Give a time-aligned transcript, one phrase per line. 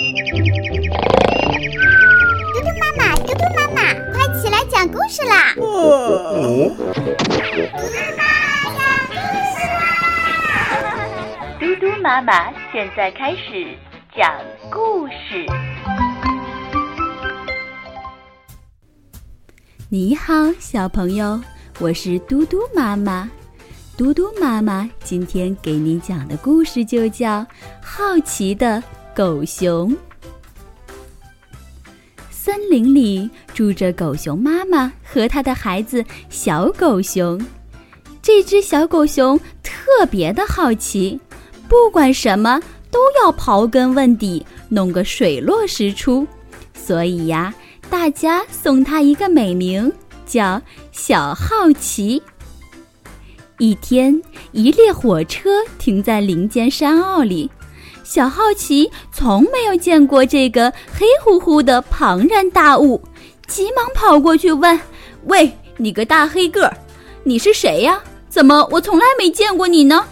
[0.00, 0.06] 嘟
[2.62, 5.52] 嘟妈妈，嘟嘟妈妈，快起来讲故事啦！
[5.54, 5.66] 嘟嘟
[8.16, 8.22] 妈妈
[8.78, 9.12] 讲故
[9.52, 9.84] 事啦！
[11.60, 13.76] 嘟嘟妈妈现在开始
[14.16, 14.34] 讲
[14.70, 15.44] 故事。
[19.90, 21.38] 你好，小朋友，
[21.78, 23.28] 我是嘟嘟妈妈。
[23.98, 27.40] 嘟嘟妈妈今天给你讲的故事就叫
[27.82, 28.82] 《好奇的
[29.14, 29.92] 狗熊》。
[32.30, 37.40] 森林里住着狗熊妈妈和它的孩子小狗熊。
[38.22, 41.20] 这只小狗熊特别的好奇，
[41.68, 46.26] 不管什么都要刨根问底，弄个水落石出。
[46.74, 47.54] 所以呀。
[47.90, 49.92] 大家送他一个美名，
[50.24, 52.22] 叫小好奇。
[53.58, 54.22] 一天，
[54.52, 57.50] 一列火车停在林间山坳里，
[58.10, 63.00] 小好奇从没有见过这个黑乎乎的庞然大物，
[63.46, 64.76] 急忙跑过去问
[65.26, 66.76] ：“喂，你个大黑个儿，
[67.22, 68.02] 你是谁呀？
[68.28, 70.04] 怎么我从来没见过你呢？”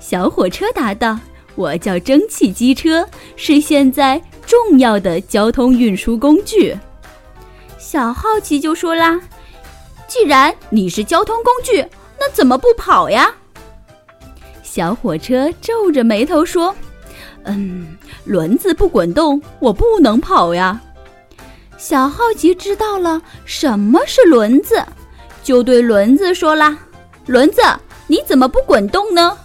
[0.00, 1.16] 小火车答道
[1.54, 6.76] ：“我叫蒸汽机车，是现在重要的交通运输工具。”
[7.78, 9.20] 小好奇就说啦
[10.08, 11.86] ：“既然你是交通工具，
[12.18, 13.32] 那怎么不跑呀？”
[14.64, 16.74] 小火车皱着眉头说
[17.56, 20.80] ：“嗯，轮子不滚动，我不能跑呀。”
[21.78, 24.84] 小好奇知道了什么是轮子，
[25.42, 26.76] 就对轮子说啦
[27.26, 27.62] ：“轮子，
[28.06, 29.38] 你怎么不滚动呢？”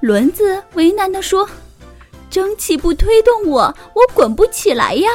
[0.00, 1.48] 轮子为难地说
[2.28, 5.10] ：“蒸汽不推动我，我滚不起来呀。”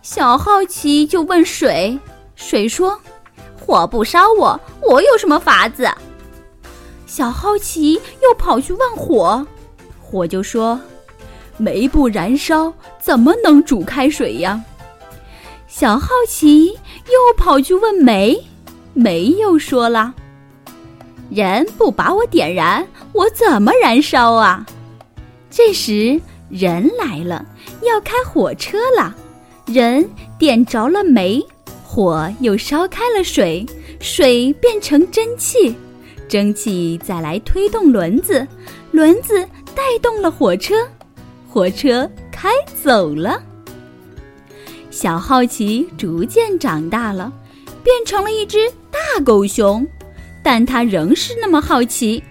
[0.00, 1.98] 小好奇就问水，
[2.34, 2.98] 水说
[3.60, 5.86] ：“火不烧我，我有什么法子？”
[7.04, 9.46] 小好奇又跑去问火，
[10.10, 10.80] 火就说
[11.58, 14.58] ：“煤不燃烧，怎么能煮开水呀？”
[15.68, 18.42] 小好奇又跑去问煤，
[18.94, 20.14] 煤又说了
[21.28, 24.64] ：“人不把我点燃，我怎么燃烧啊？”
[25.50, 27.44] 这时人来了，
[27.82, 29.14] 要开火车了。
[29.66, 30.08] 人
[30.38, 31.44] 点着了煤，
[31.84, 33.66] 火又烧开了水，
[34.00, 35.76] 水变成蒸汽，
[36.28, 38.46] 蒸汽再来推动轮子，
[38.92, 39.42] 轮子
[39.74, 40.74] 带动了火车，
[41.48, 42.50] 火车开
[42.80, 43.42] 走了。
[44.90, 47.32] 小好奇逐渐长大了，
[47.82, 49.86] 变成了一只大狗熊，
[50.42, 52.22] 但它仍是那么好奇。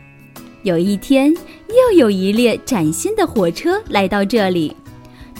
[0.63, 1.33] 有一天，
[1.69, 4.75] 又有一列崭新的火车来到这里，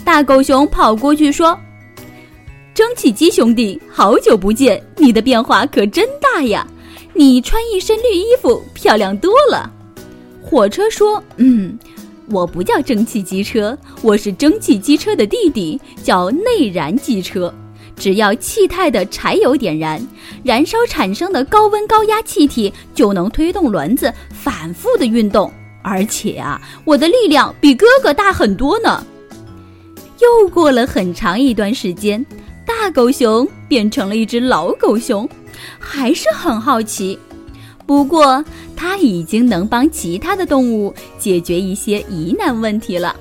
[0.04, 1.58] 大狗熊跑过去说。
[2.74, 4.82] 蒸汽机兄弟，好久不见！
[4.96, 6.66] 你的变化可真大呀！
[7.18, 9.68] 你穿一身绿衣服，漂亮多了。
[10.40, 11.76] 火车说：“嗯，
[12.30, 17.52] 我不叫蒸汽机车，我是蒸汽机车的弟弟，叫内燃机车。
[17.96, 20.00] 只要气态的柴油点燃，
[20.44, 25.52] 燃烧产生的高温高压气体就能推动轮子反复的运动。
[25.82, 29.04] 而且啊，我的力量比哥哥大很多呢。”
[30.22, 32.24] 又过了很长一段时间。
[32.88, 35.28] 大狗熊变成了一只老狗熊，
[35.78, 37.18] 还是很好奇。
[37.84, 38.42] 不过，
[38.74, 43.14] 它已经能帮其他的动物解决一些疑难问题了。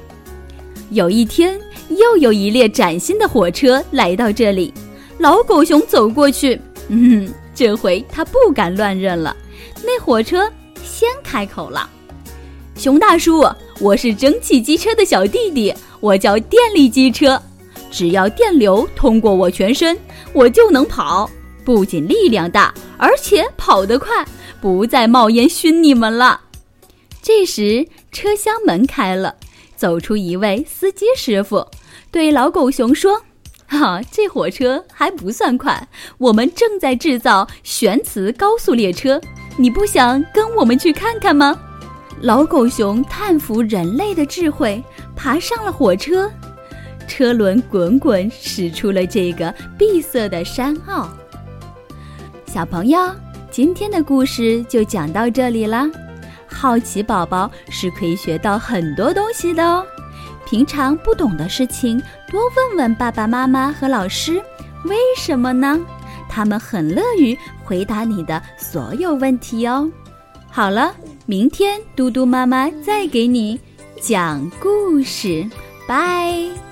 [0.92, 4.74] 有一天，又有一列崭新的火车来到这里，
[5.18, 6.58] 老狗熊走过去，
[6.88, 9.36] 嗯，这回他不敢乱认了。
[9.84, 10.50] 那火车
[10.82, 11.90] 先开口了
[12.78, 13.46] ：“熊大叔，
[13.82, 17.38] 我是蒸汽机车的小弟弟，我叫电力机车。”
[17.92, 19.98] 只要电流通过我全身，
[20.34, 21.30] 我就能跑。
[21.64, 24.26] 不仅力量大，而且跑得快，
[24.62, 26.40] 不再冒烟熏你们了。
[27.22, 29.36] 这时，车厢门开了，
[29.76, 31.68] 走出一位司机师傅，
[32.10, 33.22] 对老狗熊说
[33.68, 35.88] ：“哈，这火车还不算快，
[36.18, 39.20] 我们正在制造旋磁高速列车，
[39.58, 41.60] 你不想跟我们去看看吗？”
[42.22, 44.82] 老狗熊叹服人类的智慧，
[45.18, 46.32] 爬上了火车。
[47.08, 51.10] 车轮滚滚驶出了这个闭塞的山坳。
[52.46, 53.00] 小朋友，
[53.50, 55.88] 今天的故事就讲到这里了。
[56.46, 59.86] 好奇宝宝是可以学到很多东西的哦。
[60.46, 64.42] 平常不懂的事情，多问问爸爸妈妈和老师。
[64.86, 65.80] 为什么呢？
[66.30, 69.90] 他们很乐于回答你的所有问题哦。
[70.50, 70.96] 好了，
[71.26, 73.60] 明天嘟嘟妈妈再给你
[74.02, 75.46] 讲故事。
[75.88, 76.67] 拜。